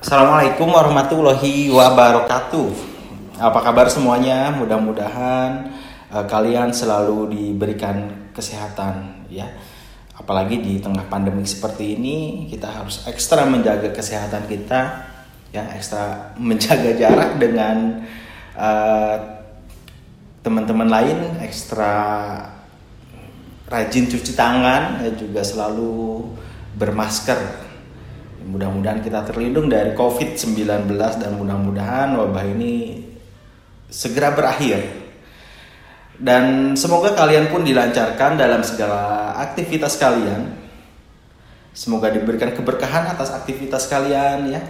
Assalamualaikum 0.00 0.72
warahmatullahi 0.72 1.68
wabarakatuh. 1.68 2.72
Apa 3.36 3.60
kabar 3.60 3.84
semuanya? 3.92 4.48
Mudah-mudahan 4.48 5.76
uh, 6.08 6.24
kalian 6.24 6.72
selalu 6.72 7.28
diberikan 7.28 8.08
kesehatan 8.32 9.28
ya. 9.28 9.44
Apalagi 10.16 10.64
di 10.64 10.80
tengah 10.80 11.04
pandemi 11.04 11.44
seperti 11.44 12.00
ini, 12.00 12.48
kita 12.48 12.80
harus 12.80 13.04
ekstra 13.12 13.44
menjaga 13.44 13.92
kesehatan 13.92 14.48
kita, 14.48 15.04
ya 15.52 15.68
ekstra 15.76 16.32
menjaga 16.48 16.96
jarak 16.96 17.36
dengan 17.36 18.00
uh, 18.56 19.20
teman-teman 20.40 20.88
lain, 20.88 21.44
ekstra 21.44 21.92
rajin 23.68 24.08
cuci 24.08 24.32
tangan, 24.32 25.04
ya 25.04 25.12
juga 25.12 25.44
selalu 25.44 26.24
bermasker 26.80 27.68
Mudah-mudahan 28.40 29.04
kita 29.04 29.24
terlindung 29.28 29.68
dari 29.68 29.92
COVID-19 29.92 30.88
dan 30.96 31.32
mudah-mudahan 31.36 32.16
wabah 32.16 32.44
ini 32.48 33.04
segera 33.90 34.32
berakhir. 34.32 34.80
Dan 36.20 36.76
semoga 36.76 37.16
kalian 37.16 37.48
pun 37.48 37.64
dilancarkan 37.64 38.36
dalam 38.36 38.60
segala 38.60 39.32
aktivitas 39.40 39.96
kalian. 39.96 40.52
Semoga 41.72 42.12
diberikan 42.12 42.52
keberkahan 42.52 43.08
atas 43.08 43.32
aktivitas 43.32 43.88
kalian 43.88 44.52
ya. 44.52 44.60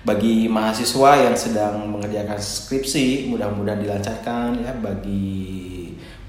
Bagi 0.00 0.48
mahasiswa 0.48 1.28
yang 1.28 1.36
sedang 1.36 1.88
mengerjakan 1.88 2.40
skripsi, 2.40 3.28
mudah-mudahan 3.32 3.80
dilancarkan 3.80 4.60
ya. 4.60 4.72
Bagi 4.76 5.60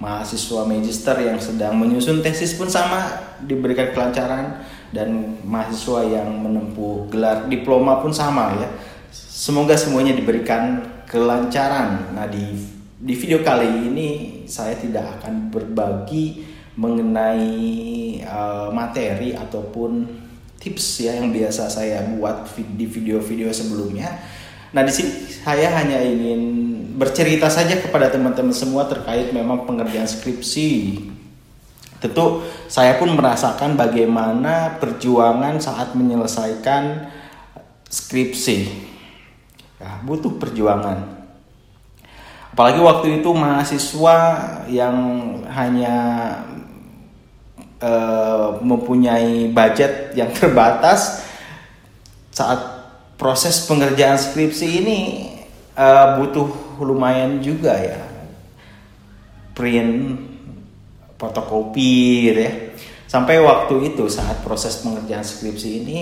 mahasiswa 0.02 0.66
magister 0.66 1.14
yang 1.22 1.38
sedang 1.38 1.78
menyusun 1.78 2.25
tesis 2.25 2.58
pun 2.58 2.66
sama 2.66 3.12
diberikan 3.44 3.94
kelancaran 3.94 4.64
dan 4.91 5.40
mahasiswa 5.48 6.04
yang 6.08 6.30
menempuh 6.44 7.08
gelar 7.12 7.48
diploma 7.48 8.00
pun 8.04 8.12
sama 8.12 8.55
ya. 8.59 8.68
Semoga 9.12 9.76
semuanya 9.76 10.16
diberikan 10.16 10.84
kelancaran. 11.08 12.16
Nah, 12.16 12.28
di 12.30 12.56
di 13.02 13.17
video 13.17 13.42
kali 13.42 13.89
ini 13.89 14.08
saya 14.45 14.78
tidak 14.78 15.19
akan 15.19 15.50
berbagi 15.50 16.45
mengenai 16.78 17.50
uh, 18.23 18.69
materi 18.72 19.36
ataupun 19.36 20.06
tips 20.62 21.09
ya 21.09 21.17
yang 21.17 21.34
biasa 21.34 21.67
saya 21.67 22.06
buat 22.16 22.47
di 22.56 22.86
video-video 22.86 23.50
sebelumnya. 23.50 24.08
Nah, 24.72 24.86
di 24.86 24.94
sini 24.94 25.12
saya 25.28 25.73
hanya 25.81 26.00
ingin 26.00 26.42
bercerita 26.95 27.50
saja 27.50 27.81
kepada 27.81 28.14
teman-teman 28.14 28.53
semua 28.53 28.86
terkait 28.86 29.34
memang 29.34 29.66
pengerjaan 29.66 30.06
skripsi 30.06 31.02
Tentu 32.02 32.41
saya 32.66 32.97
pun 32.97 33.13
merasakan 33.13 33.77
bagaimana 33.77 34.81
perjuangan 34.81 35.61
saat 35.61 35.94
menyelesaikan 35.94 37.13
skripsi. 37.85 38.89
Ya, 39.77 40.02
butuh 40.02 40.33
perjuangan. 40.41 41.22
Apalagi 42.52 42.81
waktu 42.81 43.07
itu 43.22 43.29
mahasiswa 43.31 44.17
yang 44.67 44.97
hanya 45.47 45.97
uh, 47.79 48.57
mempunyai 48.59 49.53
budget 49.53 50.17
yang 50.17 50.33
terbatas 50.38 51.22
saat 52.33 52.59
proses 53.22 53.69
pengerjaan 53.69 54.17
skripsi 54.17 54.67
ini 54.81 54.99
uh, 55.77 56.17
butuh 56.17 56.49
lumayan 56.81 57.38
juga 57.38 57.77
ya 57.77 58.02
print 59.53 60.31
fotokopi 61.22 62.33
gitu 62.33 62.41
ya. 62.41 62.53
Sampai 63.05 63.38
waktu 63.38 63.94
itu 63.94 64.09
saat 64.09 64.41
proses 64.41 64.81
pengerjaan 64.81 65.22
skripsi 65.22 65.69
ini 65.83 65.97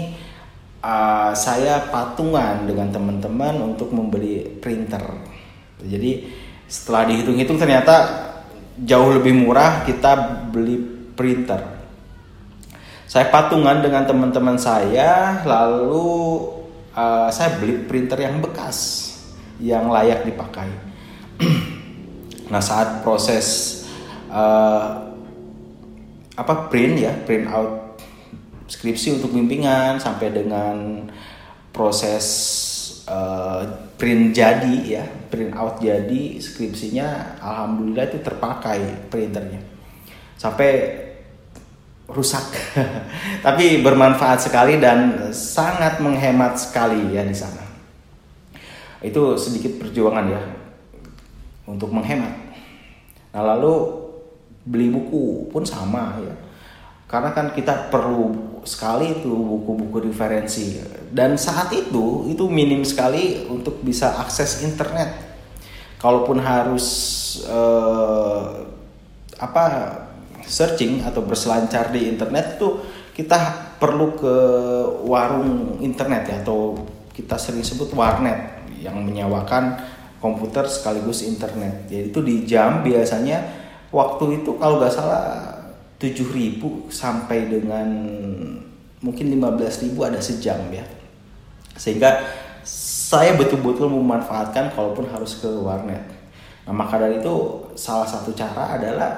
uh, 0.79 1.35
saya 1.35 1.91
patungan 1.91 2.63
dengan 2.63 2.93
teman-teman 2.93 3.59
untuk 3.59 3.91
membeli 3.91 4.47
printer. 4.47 5.03
Jadi 5.83 6.29
setelah 6.69 7.09
dihitung-hitung 7.09 7.57
ternyata 7.57 7.95
jauh 8.79 9.11
lebih 9.11 9.35
murah 9.35 9.83
kita 9.83 10.45
beli 10.53 10.79
printer. 11.17 11.81
Saya 13.09 13.33
patungan 13.33 13.81
dengan 13.81 14.05
teman-teman 14.05 14.61
saya 14.61 15.41
lalu 15.41 16.45
uh, 16.93 17.27
saya 17.33 17.57
beli 17.57 17.89
printer 17.89 18.21
yang 18.21 18.37
bekas 18.37 19.09
yang 19.57 19.89
layak 19.89 20.29
dipakai. 20.29 20.69
nah 22.53 22.61
saat 22.61 23.01
proses 23.01 23.79
uh, 24.29 25.08
apa 26.39 26.71
print 26.71 26.95
ya 27.03 27.11
print 27.27 27.51
out 27.51 27.99
skripsi 28.71 29.19
untuk 29.19 29.35
bimbingan 29.35 29.99
sampai 29.99 30.31
dengan 30.31 31.03
proses 31.75 32.25
uh, 33.09 33.91
print 33.99 34.31
jadi 34.31 34.75
ya 34.87 35.05
print 35.27 35.51
out 35.57 35.83
jadi 35.83 36.39
skripsinya 36.39 37.41
alhamdulillah 37.43 38.05
itu 38.07 38.19
terpakai 38.23 39.09
printernya. 39.11 39.59
Sampai 40.39 40.71
rusak. 42.07 42.47
Tapi 43.45 43.83
bermanfaat 43.83 44.49
sekali 44.49 44.79
dan 44.79 45.29
sangat 45.35 45.99
menghemat 45.99 46.55
sekali 46.57 47.13
ya 47.13 47.27
di 47.27 47.35
sana. 47.35 47.67
Itu 49.03 49.35
sedikit 49.35 49.83
perjuangan 49.83 50.25
ya 50.31 50.41
untuk 51.67 51.91
menghemat. 51.91 52.33
Nah 53.35 53.43
lalu 53.55 53.98
beli 54.69 54.93
buku 54.93 55.49
pun 55.49 55.65
sama 55.65 56.21
ya. 56.21 56.35
Karena 57.09 57.33
kan 57.33 57.57
kita 57.57 57.89
perlu 57.89 58.61
sekali 58.61 59.17
itu 59.17 59.33
buku-buku 59.33 60.13
referensi. 60.13 60.77
Dan 61.09 61.41
saat 61.41 61.73
itu 61.73 62.29
itu 62.29 62.45
minim 62.45 62.85
sekali 62.85 63.49
untuk 63.49 63.81
bisa 63.81 64.21
akses 64.21 64.61
internet. 64.61 65.09
Kalaupun 65.97 66.37
harus 66.37 66.85
eh, 67.49 68.45
apa 69.41 69.65
searching 70.45 71.01
atau 71.01 71.25
berselancar 71.25 71.89
di 71.89 72.13
internet 72.13 72.61
itu 72.61 72.77
kita 73.17 73.73
perlu 73.81 74.13
ke 74.13 74.35
warung 75.09 75.81
internet 75.81 76.29
ya 76.29 76.35
atau 76.45 76.77
kita 77.09 77.41
sering 77.41 77.65
sebut 77.65 77.89
warnet 77.97 78.69
yang 78.79 79.01
menyewakan 79.01 79.81
komputer 80.21 80.69
sekaligus 80.69 81.25
internet. 81.25 81.89
Yaitu 81.89 82.21
di 82.21 82.45
jam 82.45 82.85
biasanya 82.85 83.58
waktu 83.89 84.41
itu 84.41 84.55
kalau 84.57 84.81
nggak 84.81 84.93
salah 84.93 85.53
7000 85.99 86.61
sampai 86.87 87.51
dengan 87.51 87.87
mungkin 89.03 89.25
15.000 89.35 89.95
ada 89.99 90.19
sejam 90.19 90.59
ya. 90.71 90.85
Sehingga 91.75 92.23
saya 92.63 93.35
betul-betul 93.35 93.91
memanfaatkan 93.91 94.71
kalaupun 94.71 95.09
harus 95.11 95.39
ke 95.39 95.49
warnet. 95.49 96.03
Nah 96.67 96.73
maka 96.75 97.01
dari 97.01 97.19
itu 97.19 97.65
salah 97.75 98.05
satu 98.05 98.31
cara 98.35 98.79
adalah 98.79 99.11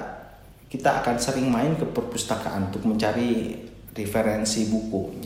kita 0.72 1.03
akan 1.03 1.20
sering 1.20 1.52
main 1.52 1.76
ke 1.76 1.84
perpustakaan 1.84 2.72
untuk 2.72 2.88
mencari 2.88 3.59
referensi 3.92 4.72
buku 4.72 5.20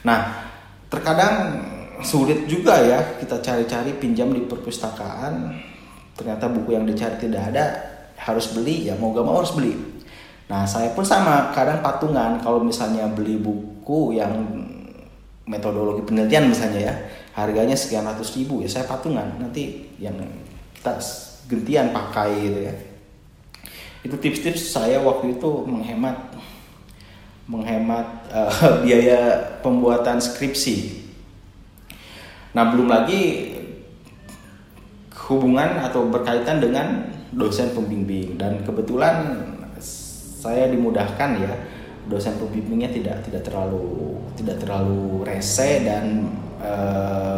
nah 0.00 0.48
terkadang 0.88 1.60
sulit 2.00 2.46
juga 2.48 2.78
ya 2.80 3.18
kita 3.18 3.42
cari-cari 3.42 3.92
pinjam 3.98 4.30
di 4.30 4.46
perpustakaan. 4.46 5.54
Ternyata 6.18 6.50
buku 6.50 6.74
yang 6.74 6.82
dicari 6.82 7.14
tidak 7.18 7.54
ada 7.54 7.64
harus 8.18 8.50
beli 8.50 8.90
ya 8.90 8.98
mau 8.98 9.14
gak 9.14 9.24
mau 9.24 9.38
harus 9.38 9.54
beli. 9.54 9.78
Nah 10.50 10.64
saya 10.64 10.90
pun 10.92 11.06
sama 11.06 11.54
kadang 11.54 11.78
patungan 11.84 12.40
kalau 12.42 12.60
misalnya 12.64 13.06
beli 13.06 13.38
buku 13.38 14.18
yang 14.18 14.32
metodologi 15.48 16.04
penelitian 16.04 16.52
misalnya 16.52 16.92
ya 16.92 16.94
harganya 17.32 17.72
sekian 17.78 18.04
ratus 18.04 18.34
ribu 18.34 18.60
ya 18.60 18.68
saya 18.68 18.84
patungan. 18.84 19.38
Nanti 19.38 19.94
yang 20.02 20.18
kita 20.74 20.98
gentian 21.46 21.94
pakai 21.94 22.30
gitu 22.42 22.60
ya. 22.64 22.74
Itu 24.02 24.16
tips-tips 24.18 24.74
saya 24.74 24.98
waktu 25.00 25.38
itu 25.38 25.50
menghemat 25.64 26.36
menghemat 27.48 28.28
uh, 28.28 28.52
biaya 28.84 29.40
pembuatan 29.64 30.20
skripsi. 30.20 31.06
Nah 32.52 32.72
belum 32.72 32.88
lagi 32.88 33.54
hubungan 35.28 35.84
atau 35.84 36.08
berkaitan 36.08 36.60
dengan 36.64 37.17
dosen 37.32 37.72
pembimbing. 37.76 38.36
Dan 38.38 38.64
kebetulan 38.64 39.44
saya 40.38 40.70
dimudahkan 40.70 41.30
ya 41.40 41.52
dosen 42.08 42.38
pembimbingnya 42.40 42.88
tidak 42.88 43.20
tidak 43.26 43.44
terlalu 43.44 44.16
tidak 44.38 44.56
terlalu 44.64 45.26
rese 45.28 45.84
dan 45.84 46.30
e, 46.62 46.72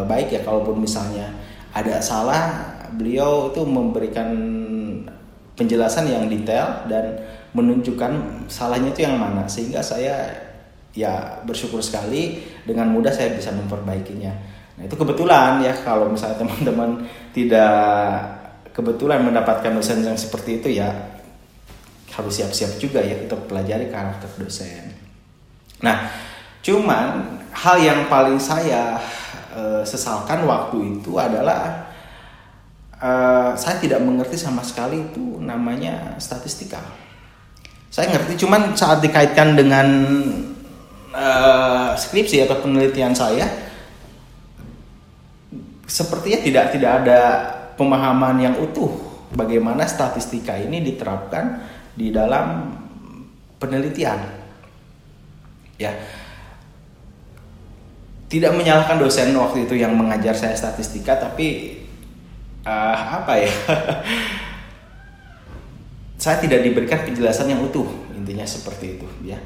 baik 0.06 0.31
ya. 0.31 0.40
Kalaupun 0.46 0.78
misalnya 0.82 1.32
ada 1.75 1.98
salah 1.98 2.76
beliau 2.94 3.50
itu 3.50 3.62
memberikan 3.66 4.31
penjelasan 5.54 6.08
yang 6.08 6.26
detail 6.31 6.87
dan 6.88 7.20
menunjukkan 7.52 8.46
salahnya 8.46 8.94
itu 8.94 9.02
yang 9.06 9.19
mana. 9.19 9.46
Sehingga 9.50 9.82
saya 9.82 10.31
ya 10.94 11.42
bersyukur 11.46 11.78
sekali 11.82 12.42
dengan 12.66 12.90
mudah 12.90 13.10
saya 13.10 13.34
bisa 13.34 13.54
memperbaikinya. 13.54 14.32
Nah 14.78 14.82
itu 14.88 14.96
kebetulan 14.96 15.62
ya 15.62 15.75
kalau 15.84 16.10
misalnya 16.10 16.40
teman-teman 16.42 17.04
tidak 17.37 18.39
kebetulan 18.70 19.22
mendapatkan 19.26 19.72
dosen 19.75 20.02
yang 20.06 20.19
seperti 20.19 20.62
itu 20.62 20.81
ya 20.81 20.90
harus 22.11 22.32
siap-siap 22.37 22.76
juga 22.82 23.00
ya 23.00 23.17
untuk 23.22 23.46
pelajari 23.46 23.88
karakter 23.88 24.28
dosen. 24.37 24.93
Nah, 25.81 26.11
cuman 26.61 27.38
hal 27.55 27.76
yang 27.81 28.00
paling 28.11 28.37
saya 28.37 28.99
uh, 29.55 29.82
sesalkan 29.87 30.44
waktu 30.44 31.00
itu 31.00 31.17
adalah 31.17 31.90
uh, 33.00 33.56
saya 33.56 33.81
tidak 33.81 34.02
mengerti 34.02 34.37
sama 34.37 34.61
sekali 34.61 35.06
itu 35.11 35.40
namanya 35.40 36.19
statistika. 36.20 36.82
Saya 37.90 38.14
ngerti, 38.14 38.38
cuman 38.46 38.78
saat 38.78 39.02
dikaitkan 39.02 39.58
dengan 39.58 39.88
uh, 41.11 41.90
skripsi 41.99 42.46
atau 42.46 42.62
penelitian 42.62 43.11
saya, 43.11 43.50
sepertinya 45.90 46.38
tidak 46.38 46.66
tidak 46.70 46.93
ada 47.02 47.20
pemahaman 47.81 48.37
yang 48.37 48.55
utuh 48.61 48.93
bagaimana 49.32 49.88
statistika 49.88 50.61
ini 50.61 50.85
diterapkan 50.85 51.65
di 51.97 52.12
dalam 52.12 52.77
penelitian. 53.56 54.21
Ya, 55.81 55.97
tidak 58.29 58.53
menyalahkan 58.53 59.00
dosen 59.00 59.32
waktu 59.32 59.65
itu 59.65 59.81
yang 59.81 59.97
mengajar 59.97 60.37
saya 60.37 60.53
statistika, 60.53 61.17
tapi 61.17 61.81
uh, 62.69 63.25
apa 63.25 63.32
ya? 63.41 63.49
saya 66.21 66.37
tidak 66.37 66.61
diberikan 66.61 67.00
penjelasan 67.09 67.49
yang 67.49 67.65
utuh 67.65 67.88
intinya 68.12 68.44
seperti 68.44 69.00
itu 69.00 69.09
ya 69.25 69.41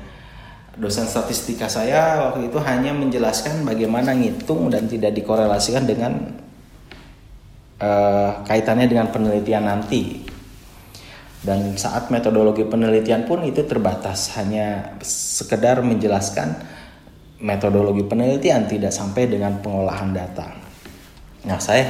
dosen 0.74 1.06
statistika 1.06 1.70
saya 1.70 2.18
waktu 2.18 2.50
itu 2.50 2.58
hanya 2.58 2.90
menjelaskan 2.90 3.62
bagaimana 3.62 4.10
ngitung 4.10 4.66
dan 4.74 4.90
tidak 4.90 5.14
dikorelasikan 5.14 5.86
dengan 5.86 6.34
uh, 7.84 8.40
kaitannya 8.48 8.88
dengan 8.88 9.12
penelitian 9.12 9.68
nanti 9.68 10.24
dan 11.44 11.76
saat 11.76 12.08
metodologi 12.08 12.64
penelitian 12.64 13.28
pun 13.28 13.44
itu 13.44 13.68
terbatas 13.68 14.32
hanya 14.40 14.96
sekedar 15.04 15.84
menjelaskan 15.84 16.56
metodologi 17.44 18.00
penelitian 18.00 18.64
tidak 18.64 18.88
sampai 18.88 19.28
dengan 19.28 19.60
pengolahan 19.60 20.16
data. 20.16 20.56
Nah, 21.44 21.60
saya 21.60 21.84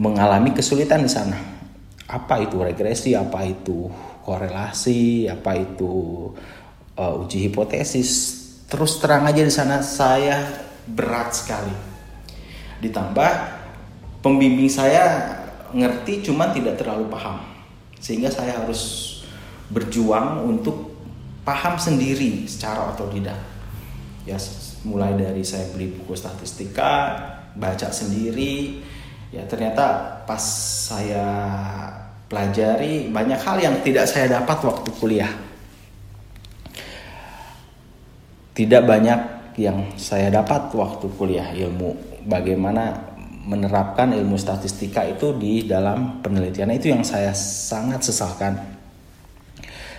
mengalami 0.00 0.56
kesulitan 0.56 1.04
di 1.04 1.12
sana. 1.12 1.36
Apa 2.08 2.40
itu 2.40 2.56
regresi, 2.64 3.12
apa 3.12 3.44
itu 3.44 3.92
korelasi, 4.24 5.28
apa 5.28 5.52
itu 5.52 5.92
uh, 6.96 7.20
uji 7.20 7.52
hipotesis. 7.52 8.10
Terus 8.72 8.96
terang 9.04 9.28
aja 9.28 9.44
di 9.44 9.52
sana 9.52 9.84
saya 9.84 10.48
berat 10.88 11.36
sekali. 11.36 11.76
Ditambah 12.80 13.57
pembimbing 14.28 14.68
saya 14.68 15.24
ngerti 15.72 16.28
cuman 16.28 16.52
tidak 16.52 16.76
terlalu 16.76 17.08
paham. 17.08 17.40
Sehingga 17.96 18.28
saya 18.28 18.60
harus 18.60 19.08
berjuang 19.72 20.44
untuk 20.44 20.92
paham 21.48 21.80
sendiri 21.80 22.44
secara 22.44 22.92
otodidak. 22.92 23.40
Ya 24.28 24.36
mulai 24.84 25.16
dari 25.16 25.40
saya 25.40 25.64
beli 25.72 25.96
buku 25.96 26.12
statistika, 26.12 27.16
baca 27.56 27.88
sendiri, 27.88 28.84
ya 29.32 29.48
ternyata 29.48 30.20
pas 30.28 30.44
saya 30.92 31.24
pelajari 32.28 33.08
banyak 33.08 33.40
hal 33.40 33.56
yang 33.56 33.80
tidak 33.80 34.04
saya 34.04 34.28
dapat 34.28 34.60
waktu 34.60 34.90
kuliah. 35.00 35.32
Tidak 38.52 38.82
banyak 38.84 39.20
yang 39.56 39.96
saya 39.96 40.28
dapat 40.28 40.68
waktu 40.76 41.06
kuliah 41.16 41.48
ilmu 41.56 41.96
bagaimana 42.28 43.07
menerapkan 43.48 44.12
ilmu 44.12 44.36
statistika 44.36 45.08
itu 45.08 45.32
di 45.32 45.64
dalam 45.64 46.20
penelitian 46.20 46.68
itu 46.76 46.92
yang 46.92 47.00
saya 47.00 47.32
sangat 47.32 48.04
sesalkan. 48.04 48.60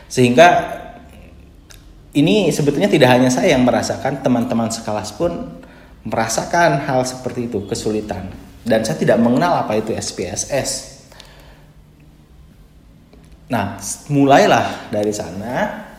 Sehingga 0.06 0.78
ini 2.14 2.54
sebetulnya 2.54 2.90
tidak 2.90 3.10
hanya 3.10 3.34
saya 3.34 3.58
yang 3.58 3.66
merasakan, 3.66 4.22
teman-teman 4.22 4.70
sekelas 4.70 5.18
pun 5.18 5.62
merasakan 6.06 6.86
hal 6.86 7.02
seperti 7.02 7.50
itu, 7.50 7.66
kesulitan. 7.66 8.30
Dan 8.62 8.86
saya 8.86 9.02
tidak 9.02 9.18
mengenal 9.18 9.66
apa 9.66 9.82
itu 9.82 9.98
SPSS 9.98 11.00
Nah, 13.50 13.82
mulailah 14.14 14.94
dari 14.94 15.10
sana 15.10 15.90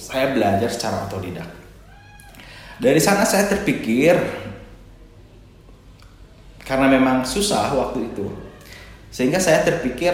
saya 0.00 0.32
belajar 0.32 0.72
secara 0.72 1.04
otodidak. 1.04 1.44
Dari 2.80 3.00
sana 3.00 3.28
saya 3.28 3.52
terpikir 3.52 4.16
karena 6.66 6.90
memang 6.90 7.22
susah 7.22 7.70
waktu 7.72 8.10
itu. 8.10 8.26
Sehingga 9.14 9.38
saya 9.38 9.62
terpikir 9.62 10.12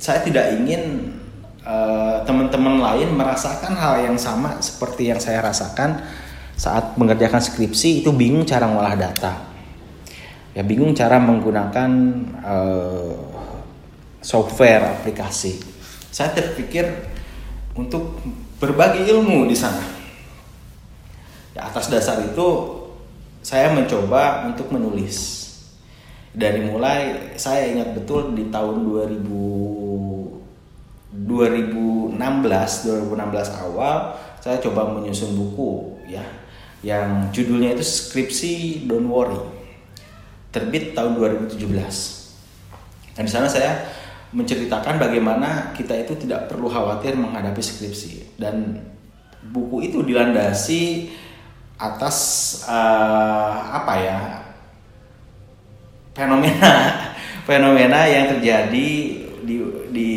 saya 0.00 0.24
tidak 0.24 0.58
ingin 0.58 1.14
uh, 1.62 2.24
teman-teman 2.26 2.82
lain 2.82 3.14
merasakan 3.14 3.76
hal 3.78 4.02
yang 4.02 4.18
sama 4.18 4.58
seperti 4.58 5.14
yang 5.14 5.22
saya 5.22 5.44
rasakan 5.44 6.02
saat 6.58 6.98
mengerjakan 6.98 7.38
skripsi 7.38 8.02
itu 8.02 8.10
bingung 8.10 8.42
cara 8.42 8.66
ngolah 8.66 8.98
data. 8.98 9.52
Ya 10.52 10.66
bingung 10.66 10.96
cara 10.96 11.22
menggunakan 11.22 11.90
uh, 12.42 13.14
software 14.20 15.00
aplikasi. 15.00 15.60
Saya 16.12 16.34
terpikir 16.34 16.88
untuk 17.72 18.20
berbagi 18.60 19.08
ilmu 19.08 19.48
di 19.48 19.56
sana. 19.56 19.80
Ya, 21.52 21.68
atas 21.68 21.88
dasar 21.88 22.20
itu 22.20 22.48
saya 23.42 23.74
mencoba 23.74 24.46
untuk 24.48 24.70
menulis. 24.72 25.42
Dari 26.32 26.64
mulai 26.64 27.34
saya 27.36 27.68
ingat 27.68 27.92
betul 27.92 28.32
di 28.32 28.48
tahun 28.48 28.88
2000 28.88 29.20
2016 31.12 32.16
2016 32.16 33.62
awal 33.68 34.16
saya 34.40 34.56
coba 34.64 34.96
menyusun 34.96 35.36
buku 35.36 36.00
ya. 36.08 36.24
Yang 36.80 37.36
judulnya 37.36 37.76
itu 37.76 37.84
skripsi 37.84 38.86
don't 38.88 39.06
worry 39.06 39.36
terbit 40.48 40.96
tahun 40.96 41.20
2017 41.20 42.22
dan 43.12 43.28
di 43.28 43.32
sana 43.32 43.48
saya 43.48 43.92
menceritakan 44.32 44.96
bagaimana 44.96 45.76
kita 45.76 45.92
itu 45.92 46.16
tidak 46.16 46.48
perlu 46.48 46.68
khawatir 46.72 47.12
menghadapi 47.12 47.60
skripsi. 47.60 48.40
Dan 48.40 48.80
buku 49.52 49.92
itu 49.92 50.00
dilandasi 50.00 51.12
atas 51.82 52.16
uh, 52.70 53.74
apa 53.82 53.94
ya 53.98 54.18
fenomena 56.14 56.70
fenomena 57.48 58.06
yang 58.06 58.38
terjadi 58.38 58.90
di 59.42 59.56
di 59.90 60.10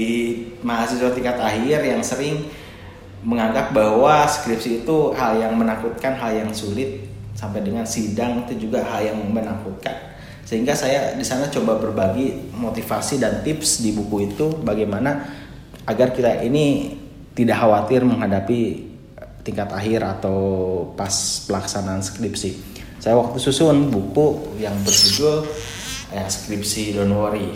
mahasiswa 0.62 1.09
tingkat 1.13 1.41
akhir 1.41 1.81
yang 1.81 2.01
sering 2.06 2.45
menganggap 3.25 3.73
bahwa 3.73 4.29
skripsi 4.29 4.85
itu 4.85 4.97
hal 5.17 5.41
yang 5.41 5.57
menakutkan, 5.57 6.13
hal 6.13 6.45
yang 6.45 6.51
sulit 6.53 7.09
sampai 7.33 7.65
dengan 7.65 7.83
sidang 7.83 8.45
itu 8.45 8.69
juga 8.69 8.85
hal 8.85 9.01
yang 9.13 9.19
menakutkan. 9.34 10.13
Sehingga 10.45 10.77
saya 10.77 11.17
di 11.17 11.25
sana 11.25 11.50
coba 11.50 11.81
berbagi 11.81 12.53
motivasi 12.53 13.17
dan 13.17 13.41
tips 13.41 13.81
di 13.81 13.98
buku 13.98 14.29
itu 14.29 14.53
bagaimana 14.62 15.25
agar 15.89 16.13
kita 16.13 16.45
ini 16.45 16.93
tidak 17.34 17.57
khawatir 17.57 18.05
menghadapi 18.05 18.93
tingkat 19.46 19.70
akhir 19.70 20.02
atau 20.02 20.38
pas 20.98 21.14
pelaksanaan 21.46 22.02
skripsi. 22.02 22.58
Saya 22.98 23.16
waktu 23.22 23.38
susun 23.38 23.94
buku 23.94 24.58
yang 24.58 24.74
berjudul 24.82 25.46
ya, 26.10 26.25
skripsi 26.25 26.98
don't 26.98 27.14
worry. 27.14 27.54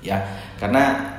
Ya, 0.00 0.24
karena 0.56 1.14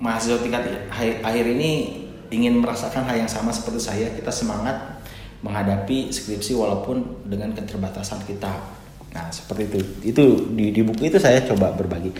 mahasiswa 0.00 0.40
tingkat 0.40 0.88
akhir 1.22 1.44
ini 1.46 2.02
ingin 2.32 2.58
merasakan 2.58 3.04
hal 3.04 3.20
yang 3.20 3.28
sama 3.28 3.52
seperti 3.52 3.80
saya, 3.80 4.08
kita 4.16 4.32
semangat 4.32 5.04
menghadapi 5.44 6.08
skripsi 6.08 6.56
walaupun 6.56 7.28
dengan 7.28 7.52
keterbatasan 7.52 8.24
kita 8.24 8.80
Nah, 9.12 9.28
seperti 9.28 9.62
itu. 9.68 9.78
Itu 10.12 10.24
di, 10.52 10.72
di 10.72 10.80
buku 10.80 11.12
itu 11.12 11.20
saya 11.20 11.44
coba 11.44 11.72
berbagi. 11.76 12.10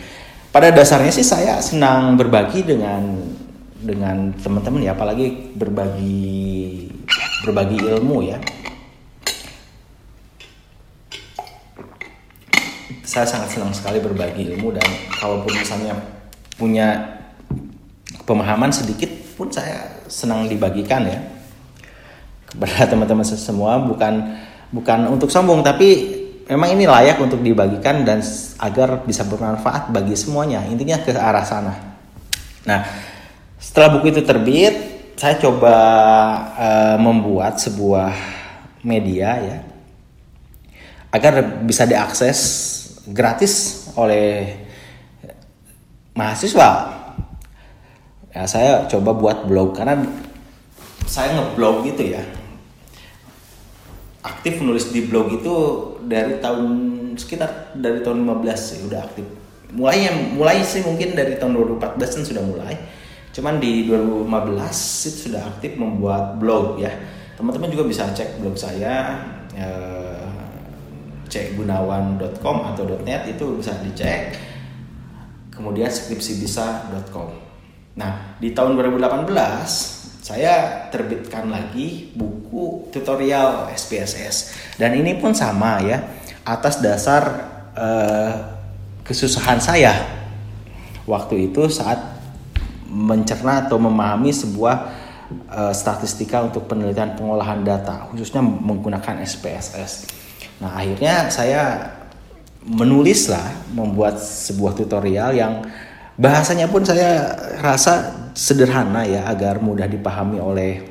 Pada 0.53 0.69
dasarnya 0.69 1.09
sih 1.09 1.25
saya 1.25 1.57
senang 1.65 2.21
berbagi 2.21 2.61
dengan 2.61 3.01
dengan 3.83 4.31
teman-teman 4.39 4.87
ya, 4.87 4.95
apalagi 4.95 5.53
berbagi 5.59 6.89
berbagi 7.43 7.79
ilmu 7.83 8.19
ya. 8.23 8.39
Saya 13.03 13.29
sangat 13.29 13.53
senang 13.53 13.75
sekali 13.77 14.01
berbagi 14.01 14.55
ilmu 14.55 14.73
dan 14.73 14.87
kalaupun 15.21 15.53
misalnya 15.53 15.99
punya 16.57 17.19
pemahaman 18.25 18.73
sedikit 18.73 19.11
pun 19.37 19.53
saya 19.53 20.01
senang 20.07 20.49
dibagikan 20.49 21.05
ya 21.05 21.21
kepada 22.49 22.87
teman-teman 22.95 23.25
semua 23.25 23.81
bukan 23.83 24.39
bukan 24.73 25.09
untuk 25.13 25.29
sombong 25.29 25.61
tapi 25.61 26.23
memang 26.49 26.73
ini 26.77 26.85
layak 26.85 27.21
untuk 27.21 27.41
dibagikan 27.41 28.05
dan 28.05 28.21
agar 28.61 29.03
bisa 29.09 29.25
bermanfaat 29.25 29.91
bagi 29.91 30.13
semuanya. 30.15 30.65
Intinya 30.69 31.01
ke 31.01 31.15
arah 31.15 31.45
sana. 31.47 31.75
Nah, 32.69 32.81
setelah 33.63 33.95
buku 33.95 34.11
itu 34.11 34.27
terbit, 34.27 34.75
saya 35.15 35.39
coba 35.39 35.77
uh, 36.59 36.97
membuat 36.99 37.63
sebuah 37.63 38.11
media 38.83 39.39
ya 39.39 39.59
agar 41.15 41.63
bisa 41.63 41.87
diakses 41.87 42.39
gratis 43.07 43.87
oleh 43.95 44.59
mahasiswa. 46.19 46.91
Ya, 48.35 48.49
saya 48.51 48.91
coba 48.91 49.15
buat 49.15 49.39
blog 49.47 49.79
karena 49.79 50.11
saya 51.07 51.39
ngeblog 51.39 51.87
gitu 51.87 52.19
ya. 52.19 52.25
Aktif 54.27 54.59
nulis 54.59 54.91
di 54.91 55.07
blog 55.07 55.39
itu 55.39 55.55
dari 56.03 56.43
tahun 56.43 56.67
sekitar 57.15 57.79
dari 57.79 58.03
tahun 58.03 58.27
15 58.27 58.59
sih 58.59 58.79
udah 58.91 59.07
aktif. 59.07 59.27
Mulai 59.71 60.11
mulai 60.35 60.67
sih 60.67 60.83
mungkin 60.83 61.15
dari 61.15 61.39
tahun 61.39 61.55
2014 61.79 62.17
kan 62.19 62.25
sudah 62.27 62.43
mulai 62.43 62.75
cuman 63.33 63.57
di 63.57 63.89
2015 63.89 64.29
itu 65.09 65.19
sudah 65.33 65.43
aktif 65.49 65.81
membuat 65.81 66.37
blog 66.37 66.77
ya. 66.79 66.93
Teman-teman 67.35 67.73
juga 67.73 67.89
bisa 67.89 68.13
cek 68.13 68.39
blog 68.45 68.55
saya 68.61 69.19
eh, 69.57 70.29
cekgunawan.com 71.33 72.57
atau 72.77 72.85
.net 73.03 73.25
itu 73.25 73.57
bisa 73.57 73.73
dicek. 73.81 74.37
Kemudian 75.53 75.89
skripsibisa.com 75.89 77.41
nah 77.93 78.41
di 78.41 78.57
tahun 78.57 78.73
2018 78.73 79.29
saya 80.25 80.89
terbitkan 80.89 81.53
lagi 81.53 82.09
buku 82.17 82.89
tutorial 82.89 83.69
SPSS 83.69 84.57
dan 84.81 84.97
ini 84.97 85.21
pun 85.21 85.37
sama 85.37 85.77
ya 85.85 86.01
atas 86.47 86.81
dasar 86.81 87.23
eh, 87.77 88.33
kesusahan 89.03 89.59
saya. 89.59 89.93
Waktu 91.03 91.51
itu 91.51 91.67
saat 91.67 91.99
mencerna 92.93 93.65
atau 93.67 93.81
memahami 93.81 94.29
sebuah 94.29 94.77
uh, 95.49 95.73
statistika 95.73 96.45
untuk 96.45 96.69
penelitian 96.69 97.17
pengolahan 97.17 97.65
data 97.65 98.13
khususnya 98.13 98.45
menggunakan 98.45 99.25
SPSS. 99.25 100.13
Nah 100.61 100.77
akhirnya 100.77 101.33
saya 101.33 101.91
menulis 102.63 103.27
lah 103.33 103.51
membuat 103.75 104.21
sebuah 104.21 104.77
tutorial 104.77 105.35
yang 105.35 105.65
bahasanya 106.15 106.71
pun 106.71 106.85
saya 106.85 107.35
rasa 107.59 108.13
sederhana 108.37 109.03
ya 109.03 109.27
agar 109.27 109.59
mudah 109.59 109.91
dipahami 109.91 110.39
oleh 110.39 110.85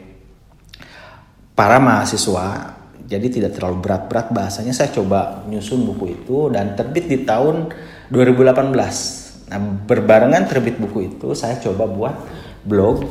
para 1.55 1.79
mahasiswa 1.79 2.75
jadi 3.11 3.27
tidak 3.27 3.59
terlalu 3.59 3.83
berat-berat 3.83 4.31
bahasanya 4.31 4.71
saya 4.71 4.87
coba 4.95 5.43
nyusun 5.51 5.83
buku 5.83 6.15
itu 6.15 6.47
dan 6.47 6.79
terbit 6.79 7.11
di 7.11 7.27
tahun 7.27 7.67
2018. 8.07 9.20
Nah, 9.51 9.59
berbarengan 9.59 10.47
terbit 10.47 10.79
buku 10.79 11.11
itu, 11.11 11.35
saya 11.35 11.59
coba 11.59 11.83
buat 11.83 12.15
blog 12.63 13.03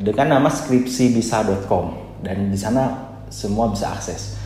dengan 0.00 0.40
nama 0.40 0.48
skripsibisa.com 0.48 2.18
dan 2.24 2.48
di 2.48 2.56
sana 2.56 3.12
semua 3.28 3.68
bisa 3.68 3.92
akses. 3.92 4.40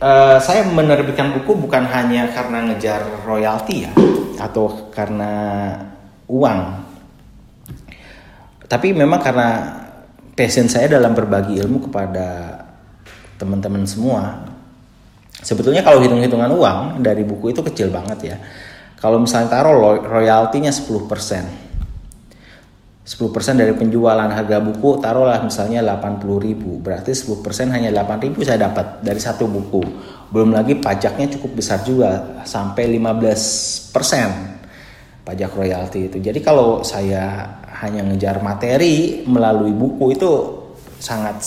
uh, 0.00 0.40
saya 0.46 0.64
menerbitkan 0.64 1.36
buku 1.36 1.52
bukan 1.68 1.84
hanya 1.84 2.32
karena 2.32 2.64
ngejar 2.72 3.28
royalti 3.28 3.84
ya 3.84 3.92
atau 4.40 4.88
karena 4.88 5.32
uang. 6.32 6.88
Tapi 8.66 8.96
memang 8.96 9.20
karena 9.20 9.48
passion 10.32 10.66
saya 10.66 10.88
dalam 10.88 11.12
berbagi 11.12 11.60
ilmu 11.60 11.92
kepada 11.92 12.56
teman-teman 13.36 13.84
semua 13.84 14.56
Sebetulnya 15.44 15.84
kalau 15.84 16.00
hitung-hitungan 16.00 16.48
uang 16.48 17.04
dari 17.04 17.20
buku 17.20 17.52
itu 17.52 17.60
kecil 17.60 17.92
banget 17.92 18.34
ya. 18.34 18.36
Kalau 18.96 19.20
misalnya 19.20 19.52
taruh 19.52 20.00
royaltinya 20.00 20.72
10%. 20.72 21.66
10% 23.06 23.54
dari 23.54 23.70
penjualan 23.70 24.26
harga 24.26 24.58
buku 24.58 24.98
taruhlah 24.98 25.38
misalnya 25.38 25.78
80 25.78 26.42
ribu. 26.42 26.82
Berarti 26.82 27.14
10% 27.14 27.70
hanya 27.70 27.94
8 28.02 28.18
ribu 28.18 28.42
saya 28.42 28.66
dapat 28.66 28.98
dari 29.06 29.22
satu 29.22 29.46
buku. 29.46 29.78
Belum 30.34 30.50
lagi 30.50 30.74
pajaknya 30.74 31.30
cukup 31.38 31.62
besar 31.62 31.86
juga 31.86 32.42
sampai 32.42 32.98
15% 32.98 33.94
pajak 35.22 35.50
royalti 35.54 36.10
itu. 36.10 36.18
Jadi 36.18 36.42
kalau 36.42 36.82
saya 36.82 37.46
hanya 37.78 38.02
ngejar 38.10 38.42
materi 38.42 39.22
melalui 39.22 39.70
buku 39.70 40.10
itu 40.10 40.30
sangat 40.98 41.38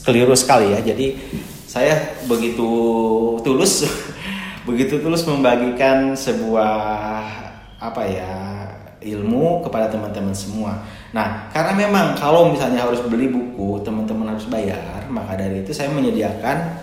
keliru 0.00 0.32
sekali 0.32 0.72
ya. 0.72 0.80
Jadi 0.80 1.12
saya 1.68 2.16
begitu 2.24 2.66
tulus 3.44 3.84
begitu 4.68 5.00
tulus 5.00 5.24
membagikan 5.24 6.12
sebuah 6.12 6.72
apa 7.80 8.02
ya 8.04 8.32
ilmu 9.00 9.64
kepada 9.64 9.88
teman-teman 9.88 10.36
semua. 10.36 10.84
Nah, 11.16 11.48
karena 11.50 11.72
memang 11.72 12.12
kalau 12.20 12.52
misalnya 12.52 12.84
harus 12.84 13.00
beli 13.08 13.32
buku, 13.32 13.80
teman-teman 13.80 14.36
harus 14.36 14.44
bayar, 14.46 15.08
maka 15.08 15.40
dari 15.40 15.64
itu 15.64 15.72
saya 15.72 15.88
menyediakan 15.88 16.76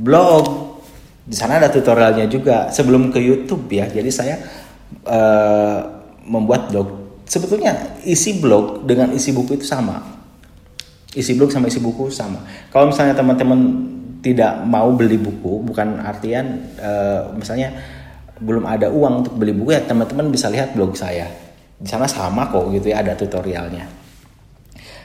blog. 0.00 0.72
Di 1.22 1.36
sana 1.38 1.62
ada 1.62 1.70
tutorialnya 1.70 2.26
juga 2.26 2.72
sebelum 2.72 3.12
ke 3.12 3.20
YouTube 3.22 3.70
ya. 3.70 3.86
Jadi 3.86 4.10
saya 4.10 4.40
uh, 5.06 5.78
membuat 6.26 6.72
blog. 6.72 6.88
Sebetulnya 7.28 8.00
isi 8.02 8.42
blog 8.42 8.82
dengan 8.88 9.14
isi 9.14 9.30
buku 9.30 9.60
itu 9.60 9.66
sama. 9.68 10.02
Isi 11.12 11.36
blog 11.36 11.52
sama 11.52 11.68
isi 11.68 11.78
buku 11.78 12.08
sama. 12.08 12.42
Kalau 12.72 12.90
misalnya 12.90 13.14
teman-teman 13.14 13.91
tidak 14.22 14.62
mau 14.62 14.94
beli 14.94 15.18
buku 15.18 15.66
bukan 15.66 15.98
artian 15.98 16.62
uh, 16.78 17.34
misalnya 17.34 17.74
belum 18.38 18.66
ada 18.66 18.90
uang 18.90 19.26
untuk 19.26 19.34
beli 19.38 19.54
buku 19.54 19.74
ya 19.74 19.82
teman-teman 19.82 20.30
bisa 20.30 20.50
lihat 20.50 20.74
blog 20.74 20.94
saya. 20.94 21.26
Di 21.82 21.90
sana 21.90 22.06
sama 22.06 22.50
kok 22.50 22.70
gitu 22.70 22.90
ya 22.94 23.02
ada 23.02 23.18
tutorialnya. 23.18 23.86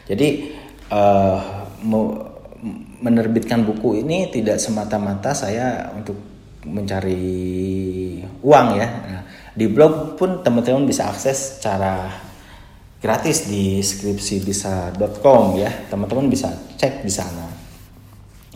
Jadi 0.06 0.54
uh, 0.94 1.42
menerbitkan 3.02 3.66
buku 3.66 4.02
ini 4.06 4.30
tidak 4.34 4.58
semata-mata 4.58 5.34
saya 5.34 5.90
untuk 5.94 6.18
mencari 6.66 7.22
uang 8.42 8.68
ya. 8.78 8.88
Nah, 8.88 9.24
di 9.54 9.66
blog 9.70 10.18
pun 10.18 10.42
teman-teman 10.42 10.86
bisa 10.86 11.10
akses 11.10 11.58
secara 11.58 12.10
gratis 13.02 13.50
di 13.50 13.82
skripsibisa.com 13.82 15.58
ya. 15.58 15.70
Teman-teman 15.90 16.30
bisa 16.30 16.54
cek 16.78 17.06
di 17.06 17.14
sana 17.14 17.57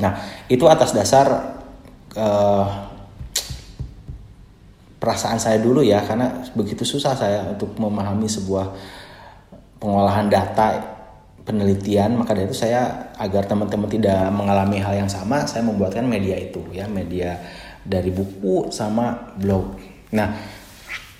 Nah, 0.01 0.17
itu 0.49 0.65
atas 0.65 0.91
dasar 0.91 1.29
uh, 2.17 2.67
perasaan 4.97 5.37
saya 5.37 5.61
dulu 5.61 5.85
ya, 5.85 6.01
karena 6.01 6.41
begitu 6.57 6.81
susah 6.81 7.13
saya 7.13 7.53
untuk 7.53 7.77
memahami 7.77 8.25
sebuah 8.25 8.73
pengolahan 9.77 10.27
data 10.29 10.81
penelitian, 11.41 12.17
maka 12.17 12.37
dari 12.37 12.49
itu 12.49 12.57
saya 12.57 13.13
agar 13.17 13.45
teman-teman 13.45 13.89
tidak 13.89 14.29
mengalami 14.33 14.77
hal 14.81 14.93
yang 15.05 15.09
sama, 15.09 15.45
saya 15.45 15.65
membuatkan 15.65 16.05
media 16.05 16.37
itu 16.37 16.61
ya, 16.73 16.89
media 16.89 17.37
dari 17.81 18.09
buku 18.09 18.69
sama 18.69 19.33
blog. 19.37 19.77
Nah, 20.13 20.29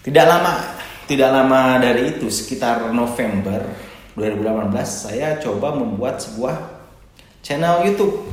tidak 0.01 0.25
lama 0.25 0.81
tidak 1.11 1.27
lama 1.27 1.75
dari 1.81 2.15
itu 2.15 2.31
sekitar 2.31 2.88
November 2.95 3.67
2018 4.15 4.71
saya 4.88 5.35
coba 5.43 5.75
membuat 5.75 6.23
sebuah 6.23 6.55
channel 7.43 7.83
YouTube 7.83 8.31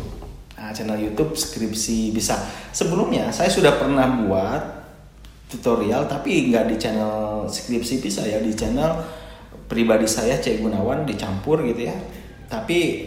Nah, 0.69 0.77
channel 0.77 1.01
YouTube 1.01 1.33
skripsi 1.33 2.13
bisa. 2.13 2.37
Sebelumnya 2.77 3.33
saya 3.33 3.49
sudah 3.49 3.81
pernah 3.81 4.05
buat 4.05 4.61
tutorial 5.49 6.05
tapi 6.05 6.53
nggak 6.53 6.69
di 6.69 6.77
channel 6.77 7.49
skripsi 7.49 8.05
bisa 8.05 8.21
ya 8.29 8.37
di 8.37 8.53
channel 8.53 9.01
pribadi 9.65 10.05
saya 10.05 10.37
Cek 10.37 10.61
Gunawan 10.61 11.09
dicampur 11.09 11.65
gitu 11.65 11.89
ya. 11.89 11.97
Tapi 12.53 13.01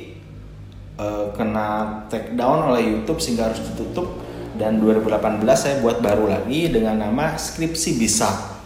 uh, 0.97 1.29
kena 1.37 2.01
take 2.09 2.33
down 2.33 2.65
oleh 2.73 2.97
YouTube 2.97 3.21
sehingga 3.21 3.53
harus 3.53 3.61
ditutup 3.61 4.09
dan 4.57 4.81
2018 4.81 5.45
saya 5.53 5.85
buat 5.85 6.01
baru 6.01 6.33
lagi 6.33 6.73
dengan 6.73 6.97
nama 6.97 7.37
skripsi 7.37 8.01
bisa. 8.01 8.57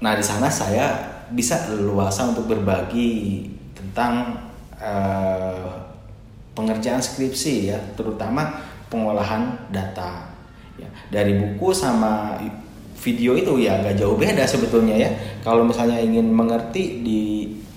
Nah 0.00 0.16
di 0.16 0.24
sana 0.24 0.48
saya 0.48 1.04
bisa 1.28 1.68
leluasa 1.68 2.32
untuk 2.32 2.48
berbagi 2.48 3.44
tentang 3.76 4.40
uh, 4.80 5.65
pengerjaan 6.56 7.04
skripsi 7.04 7.70
ya, 7.70 7.78
terutama 7.94 8.64
pengolahan 8.88 9.68
data. 9.68 10.32
Ya, 10.80 10.88
dari 11.12 11.36
buku 11.36 11.72
sama 11.76 12.40
video 12.96 13.36
itu 13.36 13.60
ya 13.60 13.80
gak 13.84 14.00
jauh 14.00 14.16
beda 14.16 14.48
sebetulnya 14.48 14.96
ya. 14.96 15.10
Kalau 15.44 15.68
misalnya 15.68 16.00
ingin 16.00 16.32
mengerti 16.32 17.04
di 17.04 17.20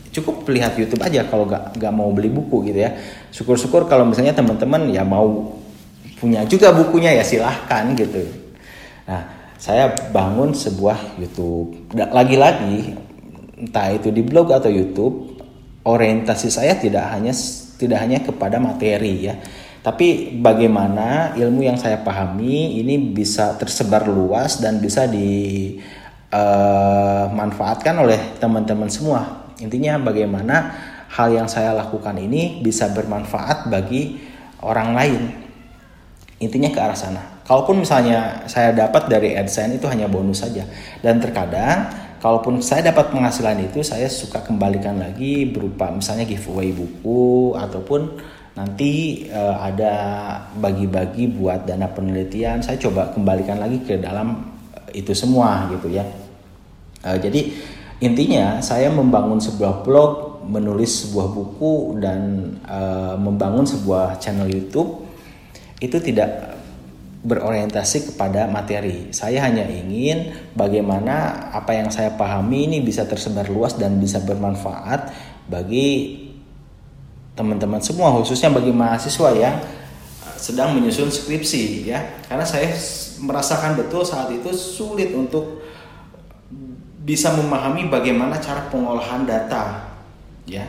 cukup 0.09 0.47
lihat 0.49 0.73
YouTube 0.79 1.03
aja 1.03 1.27
kalau 1.27 1.45
gak, 1.45 1.75
gak 1.75 1.93
mau 1.93 2.09
beli 2.11 2.31
buku 2.31 2.65
gitu 2.71 2.79
ya. 2.79 2.95
Syukur-syukur 3.35 3.85
kalau 3.85 4.07
misalnya 4.07 4.33
teman-teman 4.33 4.89
ya 4.89 5.03
mau 5.03 5.59
punya 6.19 6.43
juga 6.47 6.75
bukunya 6.75 7.15
ya 7.15 7.23
silahkan 7.23 7.95
gitu. 7.95 8.19
Nah, 9.07 9.21
saya 9.59 9.91
bangun 10.11 10.55
sebuah 10.55 11.19
YouTube. 11.19 11.91
Lagi-lagi 11.95 12.95
entah 13.59 13.91
itu 13.91 14.11
di 14.11 14.23
blog 14.23 14.55
atau 14.55 14.71
YouTube, 14.71 15.39
orientasi 15.83 16.47
saya 16.47 16.79
tidak 16.79 17.11
hanya 17.11 17.35
tidak 17.79 18.03
hanya 18.03 18.19
kepada 18.19 18.59
materi 18.59 19.31
ya. 19.31 19.39
Tapi 19.79 20.35
bagaimana 20.43 21.31
ilmu 21.39 21.63
yang 21.63 21.79
saya 21.79 22.03
pahami 22.03 22.83
ini 22.83 22.99
bisa 22.99 23.55
tersebar 23.55 24.11
luas 24.11 24.59
dan 24.59 24.83
bisa 24.83 25.07
dimanfaatkan 25.07 27.95
eh, 27.95 27.99
uh, 27.99 28.03
oleh 28.03 28.19
teman-teman 28.43 28.91
semua. 28.91 29.47
Intinya 29.63 29.95
bagaimana 29.95 30.75
hal 31.15 31.31
yang 31.31 31.47
saya 31.47 31.71
lakukan 31.71 32.19
ini 32.19 32.59
bisa 32.59 32.91
bermanfaat 32.91 33.71
bagi 33.71 34.19
orang 34.59 34.91
lain. 34.91 35.31
Intinya 36.43 36.75
ke 36.75 36.79
arah 36.79 36.99
sana. 36.99 37.39
Kalaupun 37.47 37.79
misalnya 37.81 38.45
saya 38.45 38.69
dapat 38.75 39.09
dari 39.09 39.33
AdSense 39.33 39.79
itu 39.79 39.87
hanya 39.87 40.11
bonus 40.11 40.43
saja. 40.43 40.67
Dan 40.99 41.23
terkadang 41.23 41.87
kalaupun 42.19 42.59
saya 42.59 42.91
dapat 42.91 43.11
penghasilan 43.11 43.71
itu 43.71 43.83
saya 43.83 44.07
suka 44.11 44.43
kembalikan 44.43 44.99
lagi 44.99 45.47
berupa 45.47 45.91
misalnya 45.91 46.27
giveaway 46.27 46.75
buku 46.75 47.55
ataupun 47.55 48.19
nanti 48.59 49.23
uh, 49.31 49.55
ada 49.55 49.93
bagi-bagi 50.59 51.31
buat 51.31 51.63
dana 51.63 51.87
penelitian. 51.87 52.59
Saya 52.59 52.75
coba 52.75 53.15
kembalikan 53.15 53.55
lagi 53.55 53.79
ke 53.79 53.95
dalam 53.95 54.51
itu 54.91 55.15
semua 55.15 55.71
gitu 55.71 55.87
ya. 55.87 56.03
Uh, 57.07 57.15
jadi 57.15 57.55
intinya 58.03 58.59
saya 58.59 58.91
membangun 58.91 59.39
sebuah 59.39 59.87
blog 59.87 60.43
menulis 60.43 61.07
sebuah 61.07 61.27
buku 61.31 62.03
dan 62.03 62.51
uh, 62.67 63.15
membangun 63.15 63.63
sebuah 63.63 64.19
channel 64.19 64.49
YouTube 64.49 65.07
itu 65.79 65.95
tidak 66.03 66.58
berorientasi 67.19 68.13
kepada 68.13 68.47
materi. 68.47 69.11
Saya 69.11 69.43
hanya 69.43 69.67
ingin 69.67 70.31
bagaimana 70.55 71.47
apa 71.51 71.75
yang 71.75 71.91
saya 71.91 72.15
pahami 72.15 72.71
ini 72.71 72.77
bisa 72.79 73.03
tersebar 73.03 73.51
luas 73.51 73.75
dan 73.75 73.99
bisa 73.99 74.23
bermanfaat 74.23 75.11
bagi 75.51 76.15
teman-teman 77.35 77.79
semua 77.83 78.11
khususnya 78.15 78.51
bagi 78.51 78.71
mahasiswa 78.71 79.29
yang 79.35 79.55
sedang 80.39 80.71
menyusun 80.79 81.11
skripsi 81.11 81.91
ya. 81.91 81.99
Karena 82.31 82.47
saya 82.47 82.71
merasakan 83.19 83.75
betul 83.75 84.07
saat 84.07 84.31
itu 84.31 84.55
sulit 84.55 85.11
untuk 85.11 85.59
bisa 87.03 87.35
memahami 87.35 87.91
bagaimana 87.91 88.39
cara 88.39 88.71
pengolahan 88.71 89.27
data 89.27 89.91
ya. 90.47 90.63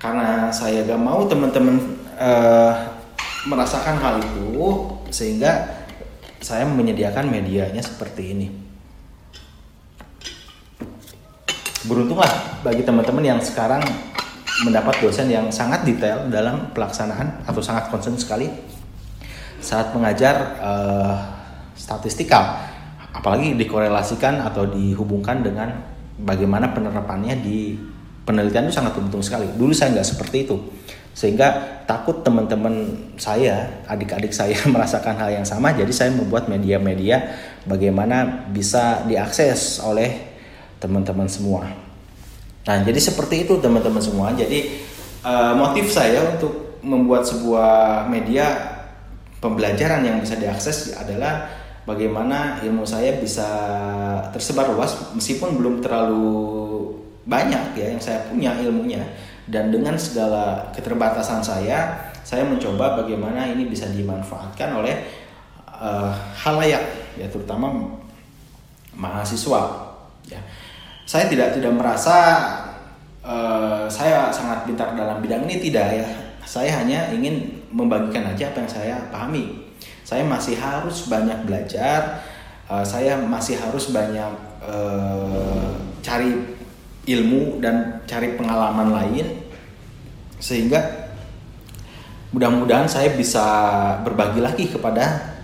Karena 0.00 0.48
saya 0.48 0.88
gak 0.88 0.98
mau 0.98 1.28
teman-teman 1.28 2.00
uh, 2.16 2.74
merasakan 3.44 4.00
hal 4.00 4.16
itu 4.24 4.88
sehingga 5.12 5.81
saya 6.42 6.66
menyediakan 6.66 7.30
medianya 7.30 7.80
seperti 7.80 8.22
ini. 8.34 8.48
Beruntunglah 11.86 12.62
bagi 12.66 12.82
teman-teman 12.82 13.22
yang 13.22 13.40
sekarang 13.42 13.82
mendapat 14.66 14.98
dosen 15.02 15.30
yang 15.30 15.50
sangat 15.50 15.86
detail 15.86 16.26
dalam 16.30 16.70
pelaksanaan 16.74 17.46
atau 17.46 17.62
sangat 17.62 17.90
concern 17.90 18.18
sekali 18.18 18.50
saat 19.62 19.94
mengajar 19.94 20.58
uh, 20.58 21.14
statistikal, 21.78 22.58
apalagi 23.14 23.54
dikorelasikan 23.54 24.42
atau 24.42 24.66
dihubungkan 24.66 25.42
dengan 25.46 25.78
bagaimana 26.18 26.74
penerapannya 26.74 27.38
di 27.38 27.78
penelitian 28.22 28.70
itu 28.70 28.74
sangat 28.78 28.94
untung 28.98 29.22
sekali. 29.22 29.46
Dulu 29.54 29.74
saya 29.74 29.94
nggak 29.98 30.08
seperti 30.08 30.46
itu 30.46 30.56
sehingga 31.12 31.80
takut 31.84 32.24
teman-teman 32.24 32.88
saya, 33.20 33.84
adik-adik 33.84 34.32
saya 34.32 34.56
merasakan 34.72 35.20
hal 35.20 35.28
yang 35.28 35.46
sama, 35.46 35.76
jadi 35.76 35.92
saya 35.92 36.10
membuat 36.16 36.48
media-media 36.48 37.36
bagaimana 37.68 38.48
bisa 38.48 39.04
diakses 39.04 39.84
oleh 39.84 40.32
teman-teman 40.80 41.28
semua. 41.28 41.68
Nah, 42.62 42.78
jadi 42.80 42.96
seperti 42.96 43.44
itu 43.44 43.60
teman-teman 43.60 44.00
semua. 44.00 44.32
Jadi 44.32 44.80
uh, 45.26 45.52
motif 45.52 45.92
saya 45.92 46.32
untuk 46.32 46.80
membuat 46.82 47.28
sebuah 47.28 48.06
media 48.08 48.72
pembelajaran 49.38 50.02
yang 50.06 50.16
bisa 50.22 50.38
diakses 50.38 50.96
adalah 50.96 51.50
bagaimana 51.82 52.62
ilmu 52.62 52.86
saya 52.86 53.18
bisa 53.18 53.46
tersebar 54.30 54.70
luas 54.70 54.94
meskipun 55.14 55.58
belum 55.58 55.82
terlalu 55.82 56.30
banyak 57.26 57.78
ya 57.78 57.86
yang 57.94 58.02
saya 58.02 58.26
punya 58.26 58.54
ilmunya. 58.58 59.02
Dan 59.46 59.74
dengan 59.74 59.98
segala 59.98 60.70
keterbatasan 60.70 61.42
saya 61.42 62.10
saya 62.22 62.46
mencoba 62.46 63.02
bagaimana 63.02 63.50
ini 63.50 63.66
bisa 63.66 63.90
dimanfaatkan 63.90 64.78
oleh 64.78 65.02
uh, 65.66 66.14
halayak 66.38 66.82
ya 67.18 67.26
terutama 67.26 67.74
mahasiswa 68.94 69.92
ya. 70.30 70.38
Saya 71.02 71.26
tidak 71.26 71.58
tidak 71.58 71.74
merasa 71.74 72.16
uh, 73.26 73.90
saya 73.90 74.30
sangat 74.30 74.64
pintar 74.64 74.94
dalam 74.94 75.18
bidang 75.18 75.42
ini 75.50 75.58
tidak 75.58 75.88
ya. 75.90 76.06
Saya 76.42 76.82
hanya 76.82 77.10
ingin 77.14 77.66
membagikan 77.70 78.30
aja 78.30 78.50
apa 78.50 78.66
yang 78.66 78.70
saya 78.70 78.96
pahami. 79.10 79.70
Saya 80.02 80.26
masih 80.26 80.58
harus 80.58 81.10
banyak 81.10 81.46
belajar 81.46 82.22
uh, 82.72 82.84
saya 82.84 83.20
masih 83.20 83.60
harus 83.60 83.92
banyak 83.92 84.32
uh, 84.64 85.68
cari 86.00 86.51
ilmu 87.06 87.58
dan 87.58 88.04
cari 88.06 88.38
pengalaman 88.38 88.94
lain 88.94 89.26
sehingga 90.38 91.10
mudah-mudahan 92.30 92.86
saya 92.86 93.12
bisa 93.14 93.44
berbagi 94.06 94.40
lagi 94.40 94.64
kepada 94.70 95.34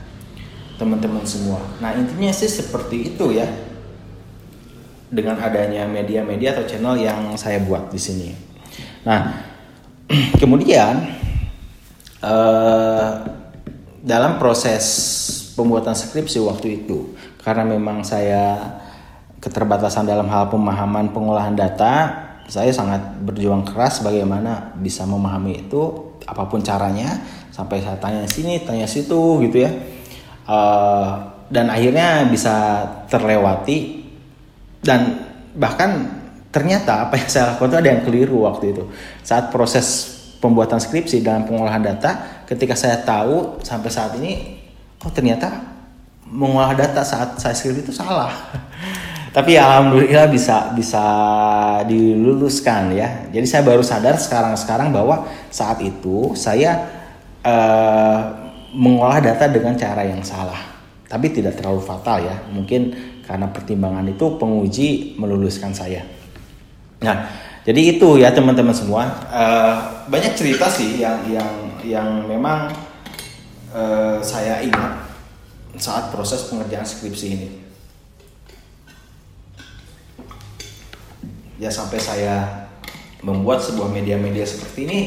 teman-teman 0.78 1.26
semua. 1.26 1.60
Nah 1.82 1.92
intinya 1.98 2.30
sih 2.30 2.46
seperti 2.46 3.14
itu 3.14 3.34
ya 3.34 3.46
dengan 5.10 5.40
adanya 5.42 5.88
media-media 5.88 6.54
atau 6.54 6.64
channel 6.64 6.94
yang 6.96 7.34
saya 7.34 7.58
buat 7.62 7.90
di 7.90 8.00
sini. 8.00 8.28
Nah 9.02 9.42
kemudian 10.42 10.94
eh, 12.22 13.10
dalam 13.98 14.38
proses 14.38 14.84
pembuatan 15.58 15.92
skripsi 15.92 16.38
waktu 16.46 16.82
itu 16.82 17.18
karena 17.42 17.66
memang 17.66 18.06
saya 18.06 18.78
keterbatasan 19.38 20.06
dalam 20.06 20.26
hal 20.30 20.50
pemahaman 20.50 21.10
pengolahan 21.14 21.54
data, 21.54 22.26
saya 22.48 22.72
sangat 22.72 23.22
berjuang 23.22 23.62
keras 23.66 24.00
bagaimana 24.02 24.72
bisa 24.78 25.04
memahami 25.04 25.68
itu 25.68 26.14
apa 26.26 26.46
pun 26.46 26.62
caranya. 26.62 27.18
Sampai 27.54 27.82
saya 27.82 27.98
tanya 27.98 28.22
sini 28.30 28.62
tanya 28.62 28.86
situ 28.86 29.42
gitu 29.42 29.66
ya. 29.66 29.70
Uh, 30.46 31.34
dan 31.50 31.70
akhirnya 31.70 32.26
bisa 32.30 32.86
terlewati. 33.10 34.06
Dan 34.78 35.26
bahkan 35.58 36.06
ternyata 36.54 37.10
apa 37.10 37.18
yang 37.18 37.28
saya 37.28 37.44
lakukan 37.54 37.74
itu 37.74 37.78
ada 37.82 37.90
yang 37.90 38.02
keliru 38.06 38.46
waktu 38.46 38.64
itu. 38.72 38.84
Saat 39.26 39.50
proses 39.50 40.18
pembuatan 40.38 40.78
skripsi 40.78 41.20
dalam 41.20 41.44
pengolahan 41.44 41.82
data 41.82 42.42
ketika 42.46 42.78
saya 42.78 43.02
tahu 43.02 43.58
sampai 43.62 43.90
saat 43.90 44.14
ini 44.22 44.56
oh 45.02 45.10
ternyata 45.10 45.50
mengolah 46.30 46.78
data 46.78 47.02
saat 47.02 47.38
saya 47.42 47.54
skripsi 47.58 47.82
itu 47.82 47.92
salah 47.94 48.30
tapi 49.28 49.60
alhamdulillah 49.60 50.32
bisa 50.32 50.72
bisa 50.72 51.04
diluluskan 51.84 52.96
ya. 52.96 53.28
Jadi 53.28 53.44
saya 53.44 53.62
baru 53.64 53.84
sadar 53.84 54.16
sekarang 54.16 54.56
sekarang 54.56 54.88
bahwa 54.88 55.28
saat 55.52 55.84
itu 55.84 56.32
saya 56.32 56.80
uh, 57.44 58.20
mengolah 58.72 59.20
data 59.20 59.44
dengan 59.52 59.76
cara 59.76 60.08
yang 60.08 60.24
salah. 60.24 60.80
Tapi 61.08 61.32
tidak 61.32 61.60
terlalu 61.60 61.84
fatal 61.84 62.24
ya. 62.24 62.36
Mungkin 62.48 62.96
karena 63.24 63.52
pertimbangan 63.52 64.08
itu 64.08 64.40
penguji 64.40 65.20
meluluskan 65.20 65.76
saya. 65.76 66.08
Nah 67.04 67.28
jadi 67.68 68.00
itu 68.00 68.16
ya 68.16 68.32
teman-teman 68.32 68.72
semua. 68.72 69.28
Uh, 69.28 70.08
banyak 70.08 70.32
cerita 70.32 70.72
sih 70.72 71.04
yang 71.04 71.20
yang 71.28 71.52
yang 71.84 72.08
memang 72.24 72.72
uh, 73.76 74.24
saya 74.24 74.64
ingat 74.64 75.04
saat 75.76 76.08
proses 76.08 76.48
pengerjaan 76.48 76.88
skripsi 76.88 77.26
ini 77.28 77.67
ya 81.58 81.68
sampai 81.68 81.98
saya 81.98 82.66
membuat 83.20 83.58
sebuah 83.58 83.90
media-media 83.90 84.46
seperti 84.46 84.86
ini 84.86 84.98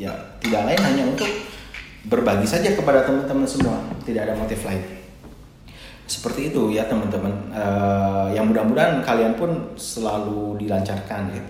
ya 0.00 0.10
tidak 0.40 0.72
lain 0.72 0.80
hanya 0.80 1.04
untuk 1.12 1.28
berbagi 2.08 2.48
saja 2.48 2.72
kepada 2.72 3.04
teman-teman 3.04 3.44
semua. 3.44 3.76
Tidak 4.02 4.24
ada 4.24 4.32
motif 4.32 4.64
lain. 4.64 4.80
Seperti 6.08 6.48
itu 6.48 6.72
ya 6.72 6.88
teman-teman. 6.88 7.52
Uh, 7.52 8.32
yang 8.32 8.48
mudah-mudahan 8.48 9.04
kalian 9.04 9.36
pun 9.36 9.76
selalu 9.76 10.56
dilancarkan 10.64 11.36
ya. 11.36 11.44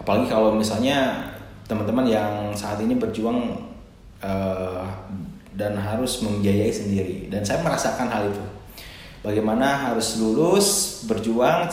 Apalagi 0.00 0.32
kalau 0.32 0.56
misalnya 0.56 1.28
teman-teman 1.68 2.08
yang 2.08 2.32
saat 2.56 2.80
ini 2.80 2.96
berjuang 2.96 3.60
uh, 4.24 4.84
dan 5.52 5.76
harus 5.76 6.24
membiayai 6.24 6.72
sendiri. 6.72 7.28
Dan 7.28 7.44
saya 7.44 7.60
merasakan 7.60 8.08
hal 8.08 8.32
itu. 8.32 8.44
Bagaimana 9.20 9.92
harus 9.92 10.20
lulus 10.20 11.00
berjuang 11.08 11.68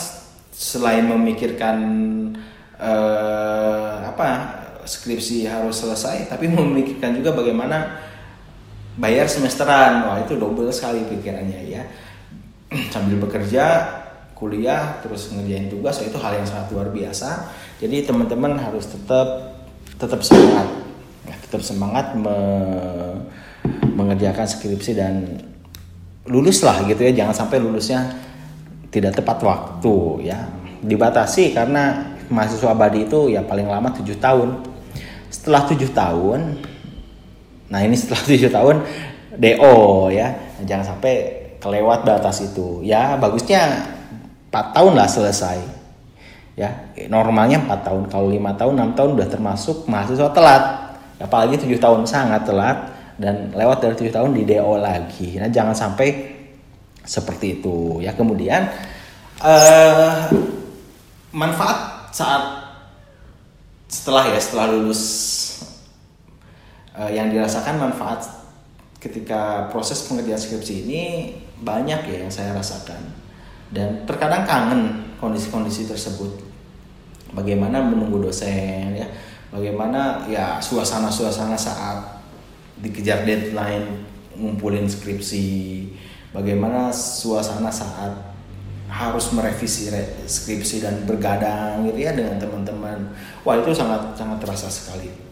selain 0.52 1.08
memikirkan 1.08 1.78
uh, 2.76 4.04
apa 4.04 4.28
skripsi 4.84 5.48
harus 5.48 5.80
selesai 5.80 6.28
tapi 6.28 6.52
memikirkan 6.54 7.16
juga 7.18 7.32
bagaimana 7.32 8.12
bayar 9.00 9.28
semesteran. 9.30 10.08
Wah 10.08 10.20
itu 10.20 10.36
double 10.36 10.72
sekali 10.74 11.06
pikirannya 11.08 11.60
ya. 11.68 11.84
Sambil 12.94 13.20
bekerja 13.22 13.98
kuliah 14.36 14.98
terus 15.06 15.30
ngerjain 15.30 15.70
tugas 15.70 16.02
itu 16.02 16.18
hal 16.18 16.42
yang 16.42 16.48
sangat 16.50 16.74
luar 16.74 16.90
biasa. 16.90 17.54
Jadi 17.78 18.10
teman-teman 18.10 18.58
harus 18.58 18.90
tetap 18.90 19.58
tetap 20.02 20.22
semangat. 20.26 20.68
Ya, 21.30 21.36
tetap 21.38 21.62
semangat 21.62 22.18
me, 22.18 22.38
mengerjakan 23.94 24.50
skripsi 24.50 24.98
dan 24.98 25.46
lulus 26.26 26.66
lah 26.66 26.82
gitu 26.90 27.06
ya. 27.06 27.14
Jangan 27.14 27.46
sampai 27.46 27.62
lulusnya 27.62 28.02
tidak 28.92 29.18
tepat 29.18 29.40
waktu 29.42 30.28
ya. 30.28 30.52
Dibatasi 30.84 31.56
karena 31.56 32.14
mahasiswa 32.28 32.76
abadi 32.76 33.08
itu 33.08 33.32
ya 33.32 33.42
paling 33.42 33.66
lama 33.66 33.90
tujuh 33.96 34.20
tahun. 34.20 34.62
Setelah 35.32 35.66
tujuh 35.72 35.90
tahun 35.96 36.60
nah 37.72 37.80
ini 37.80 37.96
setelah 37.96 38.22
tujuh 38.30 38.52
tahun 38.52 38.76
do 39.40 40.12
ya. 40.12 40.36
Jangan 40.68 40.96
sampai 40.96 41.14
kelewat 41.64 42.04
batas 42.04 42.44
itu. 42.44 42.84
Ya 42.84 43.16
bagusnya 43.16 43.88
4 44.52 44.76
tahun 44.76 44.94
lah 45.00 45.08
selesai. 45.08 45.58
Ya 46.60 46.92
normalnya 47.08 47.64
4 47.64 47.88
tahun. 47.88 48.04
Kalau 48.12 48.28
lima 48.28 48.52
tahun 48.60 48.76
6 48.92 49.00
tahun 49.00 49.10
udah 49.16 49.28
termasuk 49.32 49.88
mahasiswa 49.88 50.30
telat. 50.36 50.64
Apalagi 51.22 51.62
tujuh 51.64 51.80
tahun 51.80 52.04
sangat 52.04 52.50
telat 52.50 52.92
dan 53.22 53.54
lewat 53.54 53.86
dari 53.86 53.94
tujuh 53.94 54.12
tahun 54.12 54.34
di 54.34 54.44
DO 54.44 54.82
lagi. 54.82 55.38
Nah 55.38 55.48
jangan 55.48 55.78
sampai 55.78 56.31
seperti 57.12 57.60
itu. 57.60 58.00
Ya 58.00 58.16
kemudian 58.16 58.72
uh, 59.44 60.32
manfaat 61.36 62.08
saat 62.16 62.44
setelah 63.92 64.32
ya 64.32 64.40
setelah 64.40 64.72
lulus 64.72 65.04
uh, 66.96 67.12
yang 67.12 67.28
dirasakan 67.28 67.84
manfaat 67.84 68.24
ketika 69.04 69.68
proses 69.68 70.08
pengerjaan 70.08 70.40
skripsi 70.40 70.88
ini 70.88 71.04
banyak 71.60 72.08
ya 72.08 72.18
yang 72.24 72.32
saya 72.32 72.56
rasakan. 72.56 73.20
Dan 73.72 74.08
terkadang 74.08 74.48
kangen 74.48 74.82
kondisi-kondisi 75.20 75.92
tersebut. 75.92 76.48
Bagaimana 77.36 77.84
menunggu 77.84 78.24
dosen 78.24 78.96
ya. 78.96 79.08
Bagaimana 79.52 80.28
ya 80.32 80.64
suasana-suasana 80.64 81.60
saat 81.60 82.24
dikejar 82.80 83.28
deadline 83.28 84.08
ngumpulin 84.36 84.88
skripsi 84.88 85.48
bagaimana 86.32 86.92
suasana 86.92 87.72
saat 87.72 88.32
harus 88.92 89.32
merevisi 89.32 89.88
skripsi 90.28 90.84
dan 90.84 91.08
bergadang 91.08 91.88
gitu 91.88 92.00
ya 92.04 92.12
dengan 92.12 92.36
teman-teman 92.36 93.16
wah 93.48 93.56
itu 93.56 93.72
sangat 93.72 94.16
sangat 94.20 94.44
terasa 94.44 94.68
sekali 94.68 95.32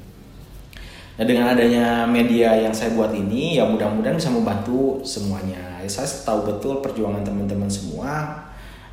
Nah 1.20 1.28
dengan 1.28 1.52
adanya 1.52 2.08
media 2.08 2.56
yang 2.56 2.72
saya 2.72 2.96
buat 2.96 3.12
ini 3.12 3.60
ya 3.60 3.68
mudah-mudahan 3.68 4.16
bisa 4.16 4.32
membantu 4.32 5.04
semuanya. 5.04 5.84
Saya 5.84 6.08
tahu 6.24 6.48
betul 6.48 6.80
perjuangan 6.80 7.28
teman-teman 7.28 7.68
semua. 7.68 8.40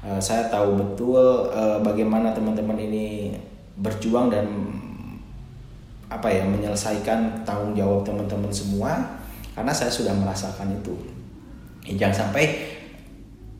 Uh, 0.02 0.18
saya 0.18 0.50
tahu 0.50 0.74
betul 0.74 1.46
uh, 1.54 1.78
bagaimana 1.86 2.34
teman-teman 2.34 2.82
ini 2.82 3.38
berjuang 3.78 4.26
dan 4.26 4.42
apa 6.10 6.26
ya 6.26 6.42
menyelesaikan 6.42 7.46
tanggung 7.46 7.78
jawab 7.78 8.02
teman-teman 8.02 8.50
semua 8.50 9.22
karena 9.54 9.70
saya 9.70 9.94
sudah 9.94 10.10
merasakan 10.10 10.82
itu. 10.82 10.98
Ya, 11.86 12.06
jangan 12.06 12.26
sampai 12.26 12.44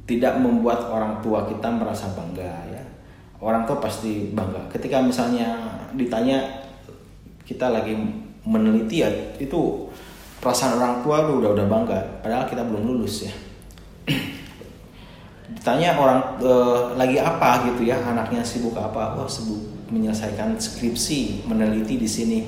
tidak 0.07 0.39
membuat 0.39 0.87
orang 0.91 1.23
tua 1.23 1.47
kita 1.47 1.67
merasa 1.71 2.11
bangga 2.15 2.51
ya. 2.71 2.83
Orang 3.39 3.67
tua 3.67 3.79
pasti 3.79 4.35
bangga. 4.35 4.67
Ketika 4.71 5.03
misalnya 5.03 5.79
ditanya 5.95 6.67
kita 7.47 7.71
lagi 7.71 7.95
meneliti 8.47 9.03
ya 9.03 9.11
itu 9.39 9.91
perasaan 10.43 10.79
orang 10.79 11.03
tua 11.03 11.27
tuh 11.27 11.43
udah 11.43 11.51
udah 11.55 11.67
bangga. 11.67 12.01
Padahal 12.23 12.47
kita 12.51 12.62
belum 12.67 12.83
lulus 12.87 13.27
ya. 13.27 13.33
Ditanya 15.59 15.99
orang 15.99 16.39
e, 16.39 16.53
lagi 16.95 17.19
apa 17.19 17.71
gitu 17.71 17.87
ya 17.87 17.99
anaknya 18.03 18.43
sibuk 18.43 18.75
apa 18.79 19.19
oh 19.19 19.31
sibuk 19.31 19.91
menyelesaikan 19.91 20.59
skripsi 20.59 21.47
meneliti 21.47 21.99
di 21.99 22.07
sini. 22.07 22.39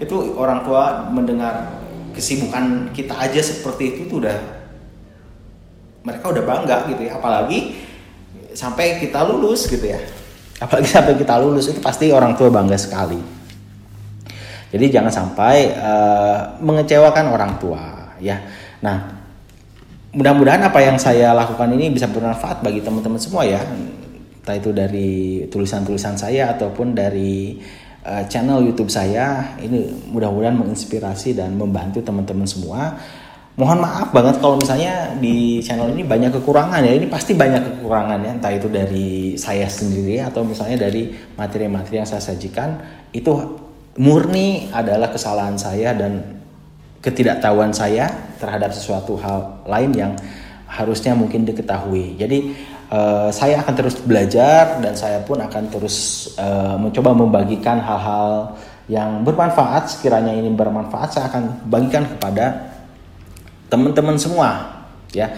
Itu 0.00 0.36
orang 0.36 0.64
tua 0.64 1.08
mendengar 1.12 1.80
kesibukan 2.12 2.92
kita 2.92 3.16
aja 3.16 3.40
seperti 3.40 3.96
itu 3.96 4.00
tuh 4.08 4.24
udah 4.24 4.61
mereka 6.02 6.30
udah 6.30 6.44
bangga 6.44 6.76
gitu 6.90 7.02
ya 7.06 7.18
apalagi 7.18 7.78
sampai 8.52 9.00
kita 9.00 9.22
lulus 9.26 9.66
gitu 9.70 9.86
ya 9.86 9.98
apalagi 10.62 10.88
sampai 10.90 11.14
kita 11.18 11.34
lulus 11.38 11.70
itu 11.70 11.80
pasti 11.82 12.10
orang 12.10 12.36
tua 12.36 12.52
bangga 12.52 12.78
sekali 12.78 13.42
jadi 14.72 14.88
jangan 14.88 15.12
sampai 15.12 15.76
uh, 15.76 16.56
mengecewakan 16.64 17.28
orang 17.28 17.60
tua 17.60 18.16
ya. 18.16 18.40
Nah, 18.80 19.04
mudah-mudahan 20.16 20.64
apa 20.64 20.80
yang 20.80 20.96
saya 20.96 21.36
lakukan 21.36 21.68
ini 21.76 21.92
bisa 21.92 22.08
bermanfaat 22.08 22.64
bagi 22.64 22.80
teman-teman 22.80 23.20
semua 23.20 23.44
ya. 23.44 23.60
Entah 24.40 24.56
itu 24.56 24.72
dari 24.72 25.44
tulisan-tulisan 25.52 26.16
saya 26.16 26.56
ataupun 26.56 26.96
dari 26.96 27.60
uh, 28.08 28.24
channel 28.32 28.64
YouTube 28.64 28.88
saya. 28.88 29.60
Ini 29.60 30.08
mudah-mudahan 30.08 30.56
menginspirasi 30.56 31.36
dan 31.36 31.52
membantu 31.52 32.00
teman-teman 32.00 32.48
semua. 32.48 32.96
Mohon 33.52 33.84
maaf 33.84 34.08
banget 34.16 34.40
kalau 34.40 34.56
misalnya 34.56 35.12
di 35.20 35.60
channel 35.60 35.92
ini 35.92 36.08
banyak 36.08 36.32
kekurangan 36.40 36.80
ya. 36.80 36.96
Ini 36.96 37.04
pasti 37.12 37.36
banyak 37.36 37.60
kekurangan 37.60 38.24
ya, 38.24 38.30
entah 38.32 38.48
itu 38.48 38.64
dari 38.72 39.36
saya 39.36 39.68
sendiri 39.68 40.24
atau 40.24 40.40
misalnya 40.40 40.88
dari 40.88 41.12
materi-materi 41.36 42.00
yang 42.00 42.08
saya 42.08 42.24
sajikan 42.24 42.80
itu 43.12 43.28
murni 44.00 44.72
adalah 44.72 45.12
kesalahan 45.12 45.60
saya 45.60 45.92
dan 45.92 46.40
ketidaktahuan 47.04 47.76
saya 47.76 48.08
terhadap 48.40 48.72
sesuatu 48.72 49.20
hal 49.20 49.60
lain 49.68 49.92
yang 49.92 50.12
harusnya 50.64 51.12
mungkin 51.12 51.44
diketahui. 51.44 52.16
Jadi 52.16 52.56
uh, 52.88 53.28
saya 53.28 53.60
akan 53.60 53.74
terus 53.76 54.00
belajar 54.00 54.80
dan 54.80 54.96
saya 54.96 55.20
pun 55.20 55.36
akan 55.36 55.68
terus 55.68 56.28
uh, 56.40 56.80
mencoba 56.80 57.12
membagikan 57.12 57.76
hal-hal 57.84 58.56
yang 58.88 59.20
bermanfaat. 59.20 59.92
Sekiranya 59.92 60.32
ini 60.32 60.48
bermanfaat, 60.48 61.20
saya 61.20 61.28
akan 61.28 61.68
bagikan 61.68 62.08
kepada 62.16 62.71
teman-teman 63.72 64.20
semua. 64.20 64.68
Ya, 65.16 65.32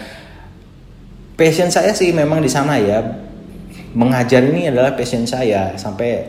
passion 1.39 1.71
saya 1.71 1.95
sih 1.95 2.11
memang 2.11 2.43
di 2.43 2.51
sana 2.51 2.75
ya. 2.83 2.99
Mengajar 3.95 4.43
ini 4.43 4.67
adalah 4.67 4.99
passion 4.99 5.23
saya 5.23 5.79
sampai 5.79 6.27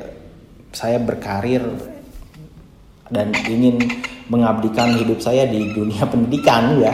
saya 0.70 1.02
berkarir 1.02 1.66
dan 3.10 3.34
ingin 3.50 3.82
mengabdikan 4.30 4.94
hidup 4.94 5.18
saya 5.18 5.50
di 5.50 5.74
dunia 5.74 6.06
pendidikan 6.14 6.78
ya. 6.78 6.94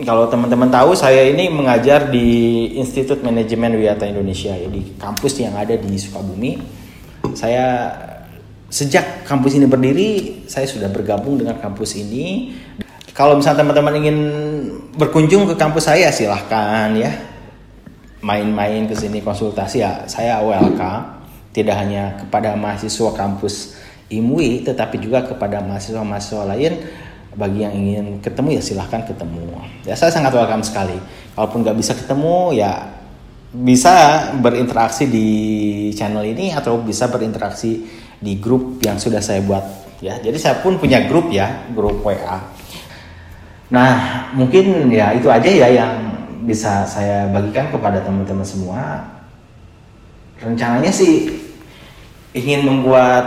Kalau 0.00 0.30
teman-teman 0.32 0.70
tahu 0.72 0.96
saya 0.96 1.28
ini 1.28 1.52
mengajar 1.52 2.08
di 2.08 2.70
Institut 2.78 3.20
Manajemen 3.20 3.76
Wiyata 3.76 4.08
Indonesia 4.08 4.54
ya 4.54 4.70
di 4.70 4.96
kampus 4.96 5.42
yang 5.42 5.52
ada 5.58 5.76
di 5.76 5.92
Sukabumi. 5.98 6.56
Saya 7.36 7.92
sejak 8.70 9.28
kampus 9.28 9.60
ini 9.60 9.68
berdiri 9.68 10.10
saya 10.48 10.64
sudah 10.64 10.88
bergabung 10.88 11.36
dengan 11.36 11.60
kampus 11.60 12.00
ini. 12.00 12.54
Kalau 13.20 13.36
misalnya 13.36 13.60
teman-teman 13.60 14.00
ingin 14.00 14.18
berkunjung 14.96 15.44
ke 15.44 15.52
kampus 15.52 15.92
saya 15.92 16.08
silahkan 16.08 16.88
ya. 16.96 17.12
Main-main 18.24 18.88
ke 18.88 18.96
sini 18.96 19.20
konsultasi. 19.20 19.84
Ya 19.84 20.08
saya 20.08 20.40
welcome. 20.40 21.20
Tidak 21.52 21.76
hanya 21.76 22.16
kepada 22.16 22.56
mahasiswa 22.56 23.12
kampus 23.12 23.76
IMUI 24.08 24.64
tetapi 24.64 25.04
juga 25.04 25.20
kepada 25.28 25.60
mahasiswa-mahasiswa 25.60 26.48
lain. 26.48 26.80
Bagi 27.36 27.60
yang 27.60 27.76
ingin 27.76 28.24
ketemu 28.24 28.56
ya 28.56 28.62
silahkan 28.64 29.04
ketemu. 29.04 29.52
Ya 29.84 29.92
saya 30.00 30.08
sangat 30.08 30.32
welcome 30.32 30.64
sekali. 30.64 30.96
Kalaupun 31.36 31.60
nggak 31.60 31.76
bisa 31.76 31.92
ketemu 31.92 32.56
ya 32.56 32.88
bisa 33.52 34.32
berinteraksi 34.40 35.04
di 35.04 35.28
channel 35.92 36.24
ini 36.24 36.56
atau 36.56 36.80
bisa 36.80 37.12
berinteraksi 37.12 37.84
di 38.16 38.40
grup 38.40 38.80
yang 38.80 38.96
sudah 38.96 39.20
saya 39.20 39.44
buat 39.44 40.00
ya. 40.00 40.16
Jadi 40.24 40.40
saya 40.40 40.64
pun 40.64 40.80
punya 40.80 41.04
grup 41.04 41.28
ya 41.28 41.68
grup 41.76 42.00
WA 42.00 42.59
nah 43.70 44.26
mungkin 44.34 44.90
ya 44.90 45.14
itu 45.14 45.30
aja 45.30 45.46
ya 45.46 45.68
yang 45.70 46.10
bisa 46.44 46.82
saya 46.88 47.28
bagikan 47.30 47.68
kepada 47.70 48.00
teman-teman 48.00 48.46
semua. 48.46 49.04
Rencananya 50.40 50.88
sih 50.88 51.28
ingin 52.32 52.64
membuat 52.64 53.24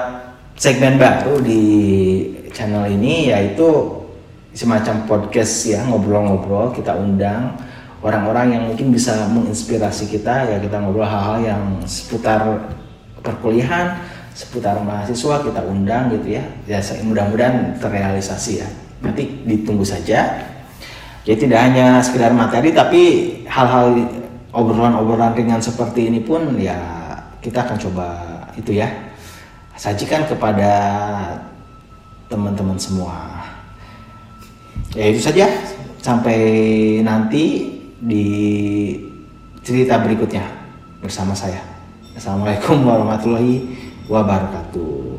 segmen 0.57 0.97
baru 0.97 1.37
di 1.39 1.61
channel 2.49 2.89
ini 2.89 3.29
yaitu 3.29 4.01
semacam 4.53 5.05
podcast 5.09 5.65
ya 5.65 5.81
ngobrol-ngobrol 5.89 6.73
kita 6.73 6.93
undang 6.93 7.57
orang-orang 8.05 8.53
yang 8.53 8.63
mungkin 8.69 8.93
bisa 8.93 9.25
menginspirasi 9.33 10.09
kita 10.13 10.45
ya 10.45 10.57
kita 10.61 10.77
ngobrol 10.77 11.05
hal-hal 11.05 11.41
yang 11.41 11.63
seputar 11.85 12.69
perkuliahan 13.21 13.97
seputar 14.33 14.81
mahasiswa 14.81 15.45
kita 15.45 15.61
undang 15.69 16.09
gitu 16.17 16.41
ya. 16.41 16.43
Ya 16.65 16.81
mudah-mudahan 17.05 17.77
terrealisasi 17.77 18.65
ya 18.65 18.69
nanti 19.03 19.43
ditunggu 19.43 19.83
saja 19.83 20.47
jadi 21.27 21.37
tidak 21.37 21.59
hanya 21.59 21.87
sekedar 21.99 22.31
materi 22.31 22.71
tapi 22.71 23.01
hal-hal 23.45 23.99
obrolan-obrolan 24.55 25.35
ringan 25.35 25.61
seperti 25.61 26.07
ini 26.07 26.23
pun 26.23 26.55
ya 26.57 26.79
kita 27.43 27.67
akan 27.67 27.77
coba 27.77 28.07
itu 28.55 28.79
ya 28.79 28.87
sajikan 29.77 30.23
kepada 30.29 30.71
teman-teman 32.29 32.77
semua. 32.77 33.45
Ya 34.93 35.09
itu 35.09 35.21
saja. 35.21 35.49
Sampai 36.03 36.39
nanti 36.99 37.71
di 38.03 38.27
cerita 39.63 40.01
berikutnya 40.03 40.43
bersama 40.99 41.31
saya. 41.31 41.63
Assalamualaikum 42.13 42.83
warahmatullahi 42.83 43.63
wabarakatuh. 44.11 45.12